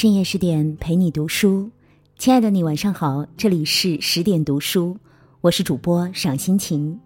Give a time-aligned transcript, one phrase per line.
[0.00, 1.68] 深夜十点陪你读书，
[2.16, 4.96] 亲爱的你晚上好，这里是十点读书，
[5.42, 6.98] 我是主播赏心情，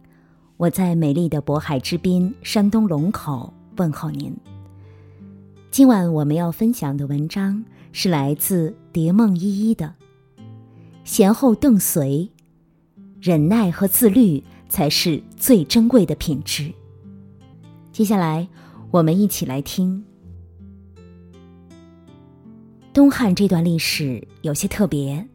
[0.56, 4.32] 我在美丽的渤海之滨山东龙口问候您。
[5.72, 9.92] 今晚我们要分享的文章是来自蝶梦依依的
[11.02, 12.30] 《贤后邓随》，
[13.20, 16.72] 忍耐和自律才是最珍贵的品质。
[17.90, 18.46] 接下来，
[18.92, 20.04] 我们一起来听。
[22.94, 25.26] 东汉这段历史有些特别，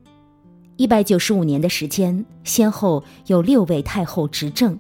[0.78, 4.80] 一百九十五年的时间，先后有六位太后执政，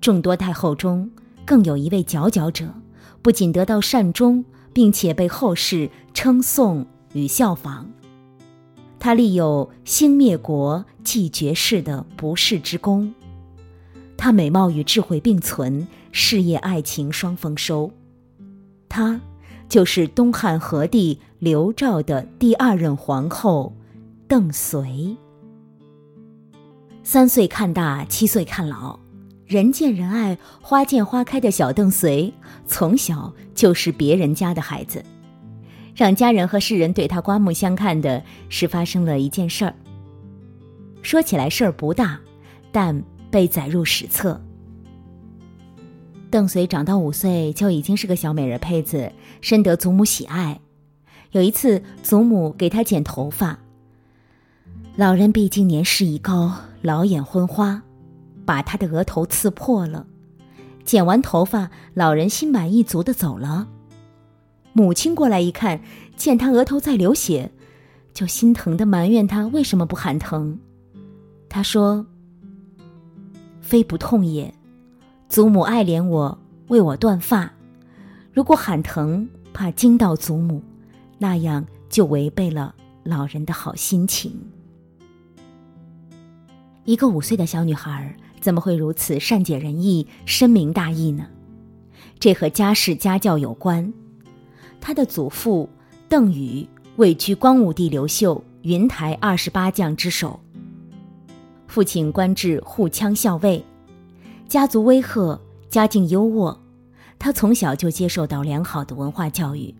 [0.00, 1.10] 众多太后中，
[1.44, 2.72] 更有一位佼佼者，
[3.20, 4.42] 不仅得到善终，
[4.72, 7.90] 并且被后世称颂与效仿。
[8.98, 13.12] 他立有兴灭国、继绝世的不世之功。
[14.16, 17.90] 他美貌与智慧并存，事业爱情双丰收。
[18.88, 19.20] 他。
[19.74, 23.74] 就是东汉和帝刘肇的第二任皇后，
[24.28, 25.16] 邓绥。
[27.02, 28.96] 三岁看大，七岁看老，
[29.44, 32.32] 人见人爱、花见花开的小邓绥，
[32.68, 35.04] 从小就是别人家的孩子。
[35.92, 39.74] 让家人和世人对他刮目相看的是，发生了一件事儿。
[41.02, 42.20] 说起来事儿不大，
[42.70, 44.40] 但被载入史册。
[46.34, 50.60] 邓绥长到五岁就已经是个小美人胚子，深得祖母喜爱。
[51.30, 53.60] 有一次，祖母给她剪头发，
[54.96, 57.80] 老人毕竟年事已高，老眼昏花，
[58.44, 60.08] 把她的额头刺破了。
[60.84, 63.68] 剪完头发，老人心满意足的走了。
[64.72, 65.80] 母亲过来一看，
[66.16, 67.52] 见他额头在流血，
[68.12, 70.58] 就心疼的埋怨他为什么不喊疼。
[71.48, 72.04] 他说
[73.62, 74.52] ：“非不痛也。”
[75.34, 77.52] 祖母爱怜我，为我断发。
[78.32, 80.62] 如果喊疼，怕惊到祖母，
[81.18, 82.72] 那样就违背了
[83.02, 84.32] 老人的好心情。
[86.84, 91.26] 一个五岁的小女孩怎么会如此善解人意、深明大义呢？
[92.20, 93.92] 这和家世家教有关。
[94.80, 95.68] 她的祖父
[96.08, 100.38] 邓禹位居光武帝刘秀云台二十八将之首，
[101.66, 103.60] 父亲官至护羌校尉。
[104.54, 106.56] 家族威赫，家境优渥，
[107.18, 109.74] 他从小就接受到良好的文化教育。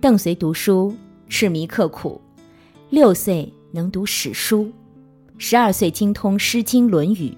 [0.00, 0.94] 邓绥读书
[1.28, 2.20] 痴迷刻苦，
[2.88, 4.70] 六岁能读史书，
[5.38, 7.30] 十二岁精通《诗经》《论语》，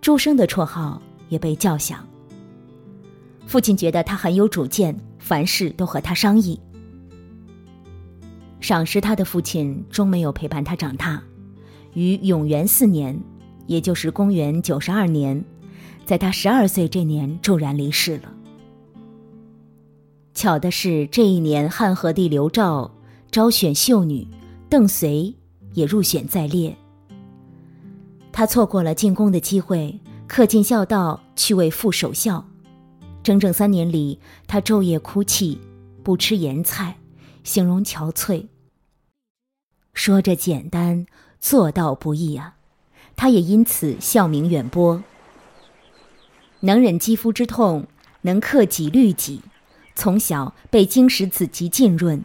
[0.00, 2.02] 朱生的绰号也被叫响。
[3.46, 6.58] 父亲觉得他很有主见，凡事都和他商议。
[8.58, 11.22] 赏识他的父亲终没有陪伴他长大，
[11.92, 13.22] 于永元四年。
[13.70, 15.44] 也就是公元九十二年，
[16.04, 18.34] 在他十二岁这年骤然离世了。
[20.34, 22.90] 巧的是，这一年汉和帝刘肇
[23.30, 24.26] 招选秀女，
[24.68, 25.32] 邓绥
[25.72, 26.76] 也入选在列。
[28.32, 32.44] 他错过了进宫的机会，恪尽孝道去为父守孝。
[33.22, 35.60] 整整三年里，他昼夜哭泣，
[36.02, 36.96] 不吃盐菜，
[37.44, 38.48] 形容憔悴。
[39.94, 41.06] 说着简单，
[41.38, 42.56] 做到不易啊。
[43.20, 45.02] 他也因此笑名远播。
[46.60, 47.86] 能忍肌肤之痛，
[48.22, 49.42] 能克己律己，
[49.94, 52.24] 从小被经史子集浸润，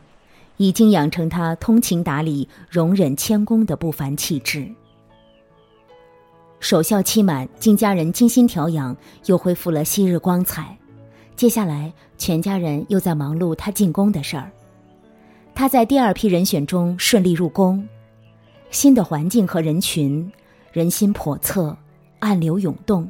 [0.56, 4.70] 已经养成他通情达理、容忍谦恭的不凡气质。
[6.62, 8.96] 守孝期满，经家人精心调养，
[9.26, 10.78] 又恢复了昔日光彩。
[11.36, 14.50] 接下来，全家人又在忙碌他进宫的事儿。
[15.54, 17.86] 他在第二批人选中顺利入宫，
[18.72, 20.32] 新的环境和人群。
[20.76, 21.78] 人心叵测，
[22.20, 23.10] 暗流涌动。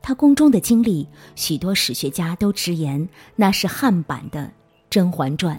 [0.00, 4.42] 他宫中的经历，许多史学家都直言那是汉版的
[4.88, 5.56] 《甄嬛传》。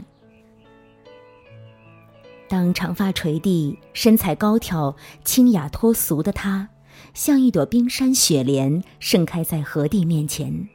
[2.47, 6.69] 当长发垂地、身材高挑、清雅脱俗的她，
[7.13, 10.69] 像一朵冰山雪莲盛开在何帝面前，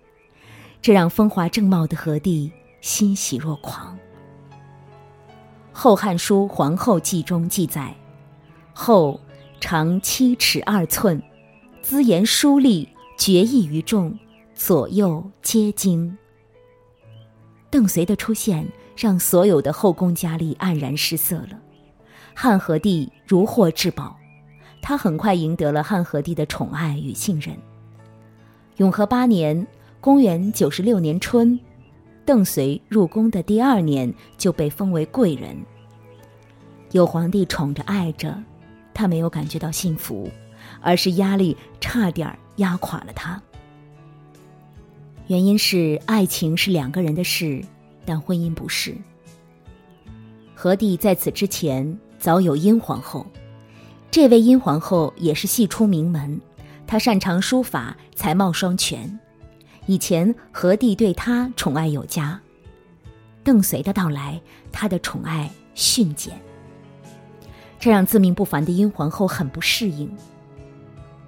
[0.83, 2.53] 这让风华正茂的何帝
[2.83, 3.97] 欣喜若狂。
[5.73, 7.95] 《后汉书·皇后记》中记载
[8.75, 9.19] ：“后。”
[9.61, 11.23] 长七尺二寸，
[11.81, 14.17] 姿颜淑丽，绝艺于众，
[14.55, 16.17] 左右皆惊。
[17.71, 18.67] 邓绥的出现
[18.97, 21.59] 让所有的后宫佳丽黯然失色了。
[22.35, 24.17] 汉和帝如获至宝，
[24.83, 27.57] 他很快赢得了汉和帝的宠爱与信任。
[28.77, 29.67] 永和八年
[30.01, 31.59] （公元九十六年春），
[32.27, 35.57] 邓绥入宫的第二年就被封为贵人。
[36.93, 38.37] 有皇帝宠着爱着。
[38.95, 40.31] 他没有感觉到幸福，
[40.81, 43.43] 而是压力差点压垮了他。
[45.27, 47.63] 原因是爱情是两个人的事，
[48.07, 48.95] 但婚姻不是。
[50.55, 53.27] 何帝在此之前早有殷皇后，
[54.11, 56.41] 这位殷皇后也是系出名门，
[56.87, 59.19] 她擅长书法，才貌双全。
[59.87, 62.41] 以前何帝对她宠爱有加，
[63.43, 66.41] 邓绥的到来，她的宠爱迅减，
[67.85, 70.11] 这让自命不凡的殷皇后很不适应。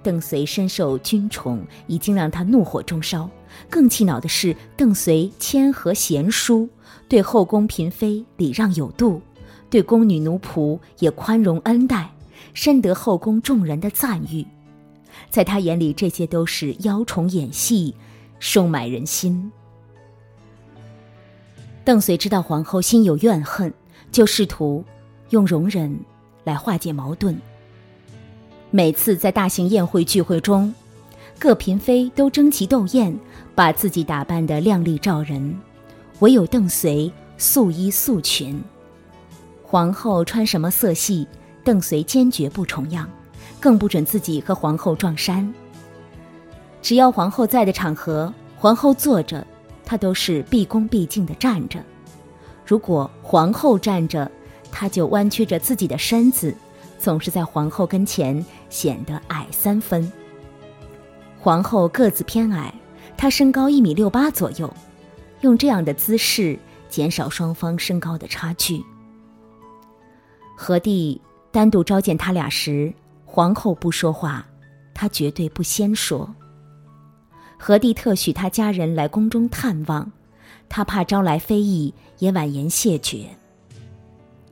[0.01, 3.29] 邓绥深受君宠，已经让她怒火中烧。
[3.69, 6.67] 更气恼的是，邓绥谦和贤淑，
[7.07, 9.21] 对后宫嫔妃礼让有度，
[9.69, 12.09] 对宫女奴仆也宽容恩待，
[12.55, 14.43] 深得后宫众人的赞誉。
[15.29, 17.93] 在他眼里，这些都是邀宠演戏。
[18.39, 19.51] 收买人心。
[21.85, 23.71] 邓绥知道皇后心有怨恨，
[24.11, 24.83] 就试图
[25.29, 25.95] 用容忍
[26.47, 27.37] 来化解矛盾。
[28.71, 30.73] 每次在大型宴会聚会中，
[31.37, 33.13] 各嫔妃都争奇斗艳，
[33.53, 35.59] 把自己打扮得靓丽照人，
[36.19, 38.63] 唯有邓绥素衣素裙。
[39.61, 41.27] 皇后穿什么色系，
[41.65, 43.09] 邓绥坚决不重样，
[43.59, 45.53] 更不准自己和皇后撞衫。
[46.81, 49.45] 只要皇后在的场合，皇后坐着，
[49.83, 51.81] 他都是毕恭毕敬地站着；
[52.65, 54.31] 如果皇后站着，
[54.79, 56.55] 他就弯曲着自己的身子，
[56.99, 60.11] 总是在皇后跟前显得矮三分。
[61.39, 62.71] 皇后个子偏矮，
[63.17, 64.71] 她身高一米六八左右，
[65.41, 66.59] 用这样的姿势
[66.89, 68.79] 减少双方身高的差距。
[70.55, 71.19] 何帝
[71.51, 72.93] 单独召见他俩时，
[73.25, 74.45] 皇后不说话，
[74.93, 76.31] 他绝对不先说。
[77.57, 80.11] 何帝特许他家人来宫中探望，
[80.69, 83.27] 他怕招来非议，也婉言谢绝。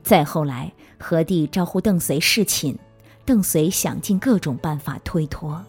[0.06, 2.76] 再后来，何帝招呼邓绥侍寝，
[3.24, 5.64] 邓绥想尽各种办法推脱。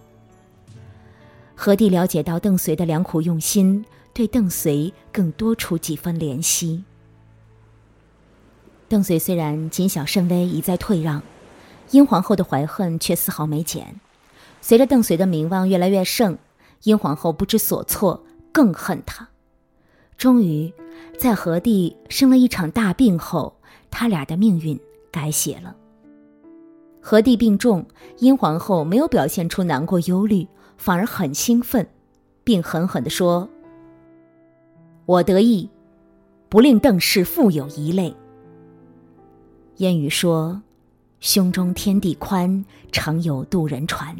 [1.55, 6.83] 何帝了解到邓绥的良苦用心，对邓绥更多出几分怜惜。
[8.87, 11.23] 邓绥虽然谨小慎微，一再退让，
[11.89, 13.99] 殷皇后的怀恨却丝毫没减。
[14.61, 16.37] 随着邓绥的名望越来越盛。
[16.83, 19.29] 殷皇后不知所措，更恨他。
[20.15, 20.71] 终于，
[21.17, 23.56] 在何帝生了一场大病后，
[23.99, 24.79] 他俩的命运
[25.11, 25.75] 改写了。
[27.01, 27.83] 和帝病重，
[28.19, 30.47] 殷皇后没有表现出难过忧虑，
[30.77, 31.89] 反而很兴奋，
[32.43, 33.49] 并狠狠地说
[35.07, 35.67] ：“我得意，
[36.47, 38.15] 不令邓氏复有一类。”
[39.77, 40.61] 谚语说
[41.19, 44.15] ：“胸中天地宽，常有渡人船。”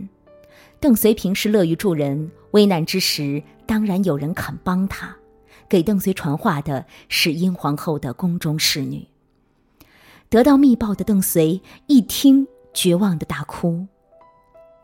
[0.81, 5.15] 邓绥平时乐于助人，危难之时当然有人肯帮他。
[5.69, 9.07] 给邓绥传话的是殷皇后的宫中侍女。
[10.29, 13.87] 得到密报的邓绥一听，绝望的大哭。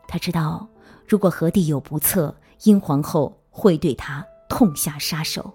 [0.08, 0.68] 他知道，
[1.06, 5.52] 如果何帝有不测，殷皇后会对他痛下杀手。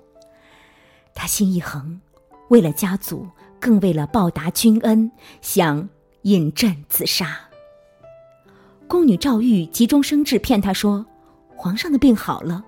[1.16, 2.00] 他心一横，
[2.50, 3.28] 为了家族，
[3.60, 5.90] 更为了报答君恩，想
[6.22, 7.40] 饮鸩自杀。
[8.88, 11.06] 宫女赵玉急中生智，骗他说
[11.56, 12.64] ：“皇上的病好了。”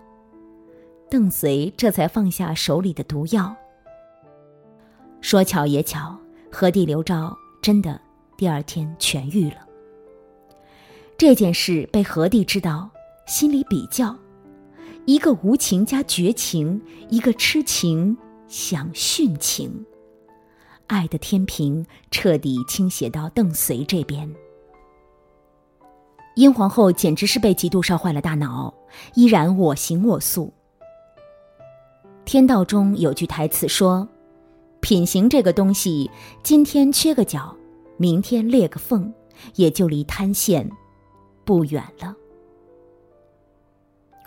[1.09, 3.55] 邓绥这才放下手里的毒药。
[5.19, 6.17] 说巧也巧，
[6.51, 7.99] 何帝刘昭真的
[8.37, 9.65] 第二天痊愈了。
[11.17, 12.89] 这件事被何帝知道，
[13.25, 14.15] 心里比较：
[15.05, 19.85] 一个无情加绝情，一个痴情想殉情，
[20.87, 24.29] 爱的天平彻底倾斜到邓绥这边。
[26.35, 28.73] 殷皇后简直是被嫉妒烧坏了大脑，
[29.13, 30.51] 依然我行我素。
[32.25, 34.07] 天道中有句台词说
[34.81, 36.09] ：“品行这个东西，
[36.43, 37.55] 今天缺个角，
[37.97, 39.13] 明天裂个缝，
[39.55, 40.69] 也就离坍陷
[41.45, 42.15] 不远了。”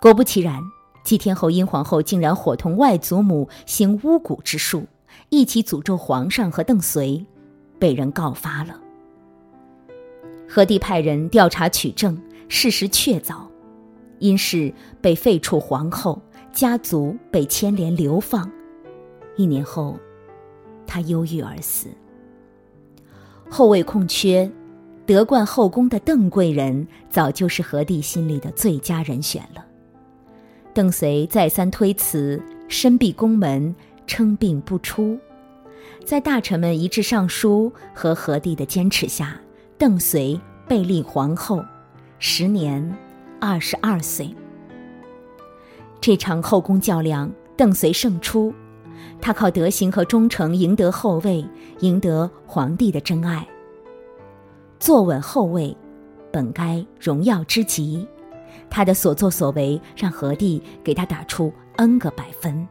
[0.01, 0.61] 果不其然，
[1.03, 4.85] 几天后，殷皇后竟然伙同外祖母行巫蛊之术，
[5.29, 7.25] 一起诅咒皇上和邓绥，
[7.77, 8.79] 被人告发了。
[10.47, 13.45] 何帝派人调查取证，事实确凿，
[14.19, 16.21] 因事被废黜皇后，
[16.53, 18.49] 家族被牵连流放。
[19.35, 19.99] 一年后，
[20.85, 21.87] 他忧郁而死。
[23.49, 24.49] 后位空缺，
[25.05, 29.63] 得冠后宫的邓贵人早就是何帝心里的最佳人选了。
[30.73, 33.73] 邓绥再三推辞，深闭宫门，
[34.07, 35.17] 称病不出。
[36.03, 39.39] 在大臣们一致上书和何帝的坚持下。
[39.77, 41.63] 邓绥被立皇后，
[42.17, 42.95] 时年
[43.41, 44.33] 二十二岁。
[45.99, 48.53] 这场后宫较量，邓绥胜出，
[49.21, 51.45] 他靠德行和忠诚赢得后位，
[51.79, 53.47] 赢得皇帝的真爱。
[54.79, 55.75] 坐稳后位，
[56.31, 58.07] 本该荣耀之极，
[58.69, 62.67] 他的所作所为让何帝给他打出 N 个百分。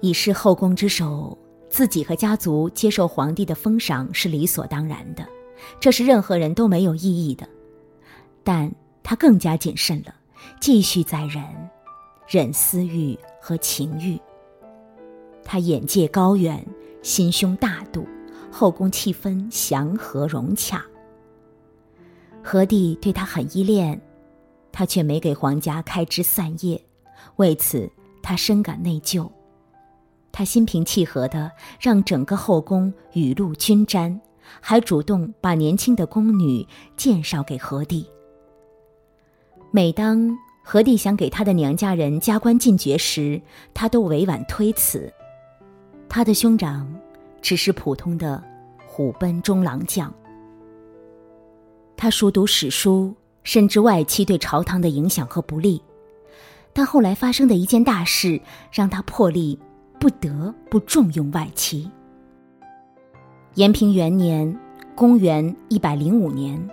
[0.00, 1.36] 已是后宫之首，
[1.68, 5.24] 自己和家族接受皇帝的封赏是理所当然的，
[5.78, 7.46] 这是任何人都没有异议的。
[8.42, 8.68] 但
[9.02, 10.12] 他更加谨慎了，
[10.60, 11.42] 继续在忍，
[12.26, 14.18] 忍私欲和情欲。
[15.44, 16.64] 他眼界高远，
[17.02, 18.06] 心胸大度，
[18.50, 20.84] 后宫气氛祥和融洽。
[22.42, 24.00] 何帝对他很依恋，
[24.70, 26.80] 他却没给皇家开枝散叶，
[27.36, 27.90] 为此
[28.22, 29.28] 他深感内疚。
[30.30, 34.18] 他心平气和的让整个后宫雨露均沾，
[34.60, 38.06] 还主动把年轻的宫女介绍给何帝。
[39.70, 43.40] 每当何帝想给他的娘家人加官进爵时，
[43.74, 45.12] 他都委婉推辞。
[46.08, 46.92] 他的兄长
[47.40, 48.42] 只是普通的
[48.86, 50.12] 虎贲中郎将。
[51.96, 53.14] 他熟读史书，
[53.44, 55.82] 深知外戚对朝堂的影响和不利，
[56.72, 58.40] 但后来发生的一件大事
[58.70, 59.58] 让他破例。
[60.00, 61.88] 不得不重用外戚。
[63.54, 64.58] 延平元年，
[64.96, 66.68] 公元一百零五年，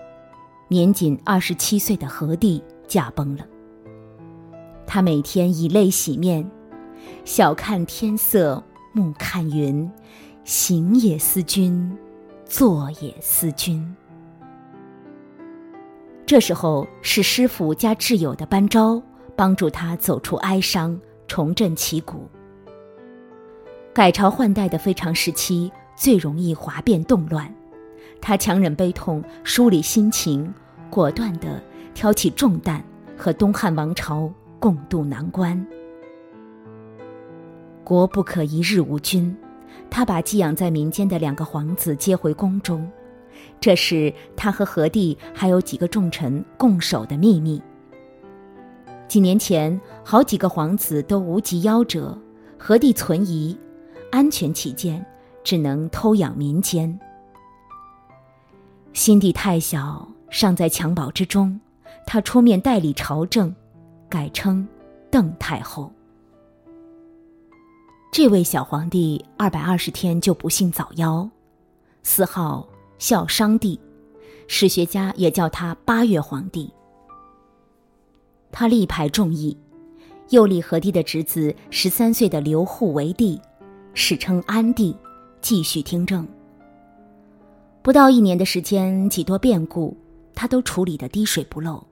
[0.67, 3.46] 年仅二十七岁的何帝驾崩了。
[4.91, 6.50] 他每天以泪洗面，
[7.24, 9.88] 晓看天色，暮看云，
[10.43, 11.96] 行也思君，
[12.43, 13.96] 坐也思君。
[16.25, 19.00] 这时候是师傅加挚友的班昭
[19.36, 22.27] 帮助他走出哀伤，重振旗鼓。
[23.93, 27.53] 改朝换代的非常时期最容易哗变动乱，
[28.19, 30.51] 他强忍悲痛，梳理心情，
[30.89, 31.62] 果断地
[31.93, 32.84] 挑起重担，
[33.15, 34.27] 和东汉王朝
[34.60, 35.66] 共度难关。
[37.84, 39.36] 国不可一日无君，
[39.89, 42.88] 他把寄养在民间的两个皇子接回宫中，
[43.60, 47.62] 这是他和何帝还有几个重臣共守的秘密。
[49.08, 52.16] 几年前，好几个皇子都无疾夭折，
[52.58, 53.58] 何帝存疑。
[54.12, 55.06] 安全起见，
[55.44, 57.00] 只能偷养民间。
[58.92, 61.60] 新帝太小，尚在襁褓之中，
[62.08, 63.56] 他出面代理朝政，
[64.10, 64.68] 改称
[65.12, 65.92] 邓太后。
[68.12, 71.30] 这位小皇帝二百二十天就不幸早夭，
[72.01, 73.80] 死号孝商帝，
[74.48, 76.74] 史学家也叫他八月皇帝。
[78.51, 79.56] 他力排众议，
[80.30, 83.39] 又立何帝的侄子十三岁的刘祜为帝。
[83.94, 84.96] 史称安帝，
[85.42, 86.28] 继续听政。
[87.82, 89.96] 不到一年的时间，几多变故，
[90.34, 91.86] 他都处理得滴水不漏。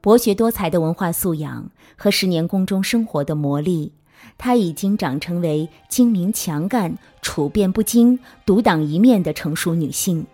[0.00, 3.90] 博学多才的文化素养和十年宫中生活的磨砺，
[4.38, 10.26] 他已经长成为精明强干、处变不惊、独当一面的成熟女性。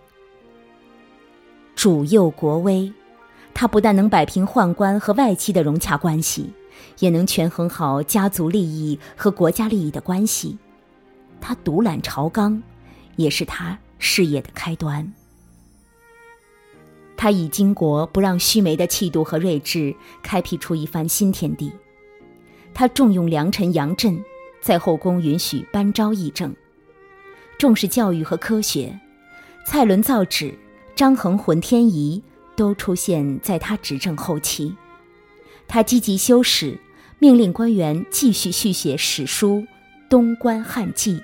[1.74, 2.92] 主佑国威，
[3.52, 6.52] 她不但能摆平宦官和外戚的融洽关系。
[6.98, 10.56] 也能权衡好家族利益和国家利益的关系，
[11.40, 12.62] 他独揽朝纲，
[13.16, 15.10] 也是他事业的开端。
[17.16, 21.72] 他以巾帼不让须眉的气度和睿智，开辟出一番新天地。
[22.74, 24.22] 他重用良臣杨震，
[24.60, 26.54] 在后宫允许班昭议政，
[27.56, 28.98] 重视教育和科学。
[29.64, 30.54] 蔡伦造纸，
[30.94, 32.22] 张衡浑天仪，
[32.54, 34.76] 都出现在他执政后期。
[35.66, 36.78] 他积极修史，
[37.18, 39.56] 命令官员继续续写史书
[40.08, 41.16] 《东关汉记》，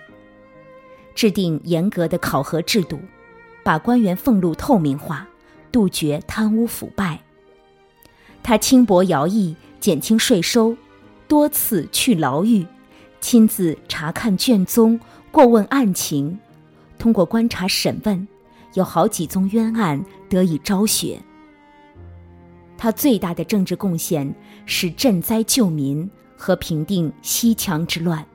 [1.14, 2.98] 制定严格的考核制度，
[3.62, 5.28] 把官员俸禄透明化，
[5.72, 7.18] 杜绝贪污腐败。
[8.42, 10.76] 他轻薄徭役，减轻税收，
[11.26, 12.66] 多次去牢狱，
[13.20, 15.00] 亲自查看卷宗，
[15.30, 16.38] 过问案情，
[16.98, 18.28] 通过观察审问，
[18.74, 21.20] 有好几宗冤案得以昭雪。
[22.76, 24.34] 他最大的政治贡献
[24.66, 28.26] 是赈灾救民和平定西羌之乱。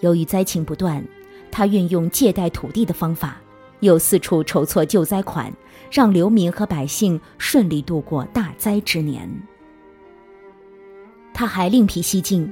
[0.00, 1.02] 由于灾情不断，
[1.50, 3.38] 他运用借贷土地的方法，
[3.80, 5.50] 又四处筹措救灾款，
[5.90, 9.30] 让流民和百姓顺利度过大灾之年。
[11.32, 12.50] 他还另辟蹊径，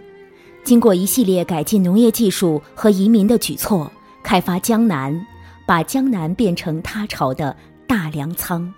[0.62, 3.90] 经过一系列改进农业技术和移民的举措，
[4.22, 5.26] 开发江南，
[5.66, 8.72] 把江南变成他朝的大粮仓。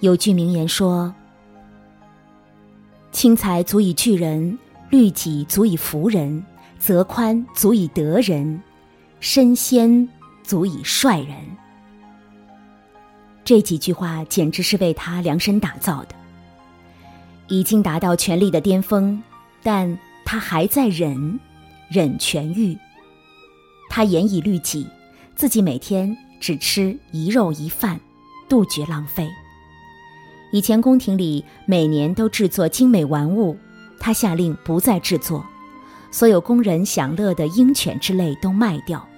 [0.00, 1.14] 有句名言说
[3.10, 4.58] ：“轻财足以聚人，
[4.90, 6.44] 律己足以服人，
[6.78, 8.62] 则宽足以得人，
[9.20, 10.08] 身先
[10.42, 11.34] 足以率人。”
[13.48, 16.08] 这几句话简直是为他量身打造的。
[17.46, 19.22] 已经达到权力的巅峰，
[19.62, 21.40] 但他还在忍，
[21.88, 22.76] 忍权欲。
[23.88, 24.86] 他严以律己，
[25.34, 27.98] 自己每天只吃一肉一饭，
[28.50, 29.26] 杜绝浪费。
[30.52, 33.56] 以前宫廷里每年都制作精美玩物，
[33.98, 35.42] 他下令不再制作，
[36.10, 39.08] 所有供人享乐的鹰犬之类都卖掉。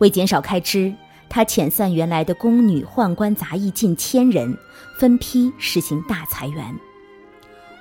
[0.00, 0.92] 为减少开支，
[1.34, 4.56] 他遣散原来的宫女宦官杂役近千人，
[5.00, 6.72] 分批实行大裁员。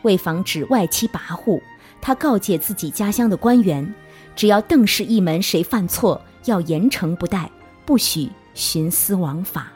[0.01, 1.61] 为防止外戚跋扈，
[2.01, 3.93] 他告诫自己家乡的官员，
[4.35, 7.47] 只要邓氏一门谁犯错，要严惩不贷，
[7.85, 9.71] 不许徇私枉法。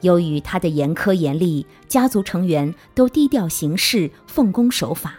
[0.00, 5.14] 由于他的严苛严厉，家族成员都低调行事，奉公守法。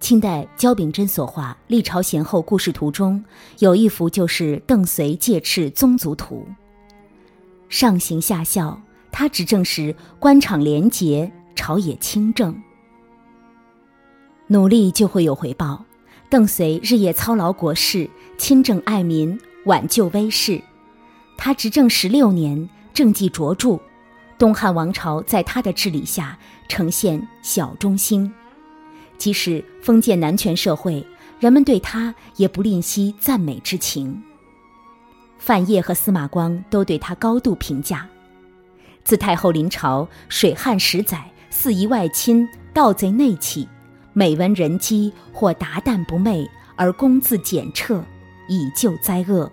[0.00, 3.24] 清代焦秉珍所画《历朝贤后故事图》中
[3.58, 6.46] 有一幅，就是邓绥戒斥宗族图。
[7.68, 12.56] 上行下效，他执政时官场廉洁，朝野清正。
[14.46, 15.84] 努力就会有回报。
[16.30, 20.62] 邓绥日夜操劳国事，亲政爱民，挽救危势。
[21.36, 22.68] 他执政十六年。
[22.94, 23.78] 政绩卓著，
[24.36, 26.36] 东汉王朝在他的治理下
[26.68, 28.28] 呈现小中兴。
[29.18, 31.04] 即使封建男权社会，
[31.38, 34.22] 人们对他也不吝惜赞美之情。
[35.38, 38.08] 范晔和司马光都对他高度评价。
[39.04, 43.68] 自太后临朝，水旱十载，四夷外侵，盗贼内起，
[44.12, 48.02] 每闻人饥或达旦不寐，而公自检彻，
[48.48, 49.50] 以救灾厄，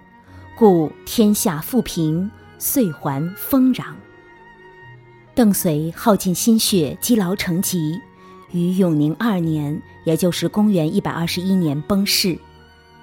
[0.58, 2.32] 故天下富平。
[2.58, 3.84] 遂还丰壤。
[5.36, 8.00] 邓绥耗尽心血，积劳成疾，
[8.56, 12.40] 于永宁二年，也就是公元一百二十一年崩逝，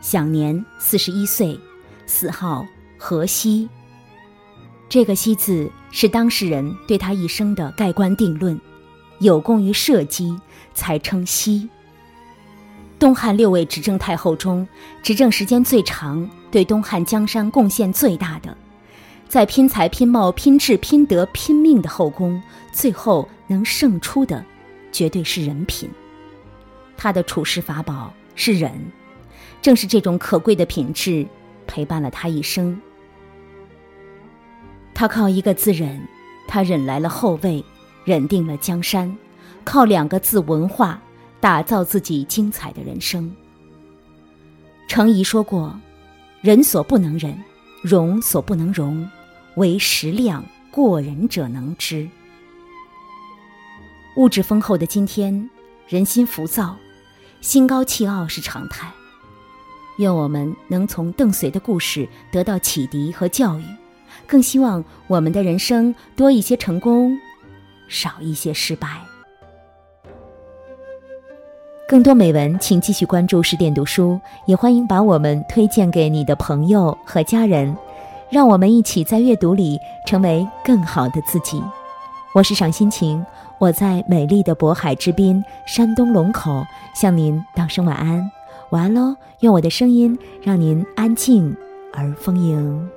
[0.00, 1.60] 享年四十一岁，
[2.06, 2.66] 死号
[2.96, 3.68] 何西。
[4.88, 8.58] 这个“西”字是当事人对他一生的盖棺定论，
[9.18, 10.40] 有功于社稷，
[10.72, 11.68] 才称西。
[12.98, 14.66] 东汉六位执政太后中，
[15.02, 18.56] 执政时间最长，对东汉江山贡献最大的。
[19.28, 22.42] 在拼才、拼貌、拼智、拼德、拼命的后宫，
[22.72, 24.42] 最后能胜出的，
[24.92, 25.90] 绝对是人品。
[26.96, 28.70] 他的处世法宝是忍，
[29.60, 31.26] 正是这种可贵的品质
[31.66, 32.80] 陪伴了他一生。
[34.94, 36.06] 他靠一个字忍，
[36.46, 37.64] 他忍来了后位，
[38.04, 39.16] 忍定了江山，
[39.64, 41.02] 靠两个字文化，
[41.40, 43.34] 打造自己精彩的人生。
[44.86, 45.80] 程颐说过
[46.42, 47.36] ：“人所不能忍，
[47.82, 49.08] 容所不能容。”
[49.56, 52.08] 唯食量过人者能知。
[54.16, 55.48] 物质丰厚的今天，
[55.88, 56.76] 人心浮躁，
[57.40, 58.90] 心高气傲是常态。
[59.96, 63.64] 愿我们能从邓绥的故事得到启迪和教育，
[64.26, 67.16] 更希望我们的人生多一些成功，
[67.88, 69.00] 少一些失败。
[71.88, 77.74] 更多美文，请继续关注十点读书，也欢迎把我们推荐给你的朋友和家人。
[78.30, 81.62] 让我们一起在阅读里成为更好的自己。
[82.34, 83.22] 我是赏心情，
[83.62, 88.28] 我在美丽的渤海之滨山东龙口向您道声晚安，
[88.70, 89.14] 晚安喽！
[89.38, 91.56] 用我的声音让您安静
[91.92, 92.90] 而丰盈。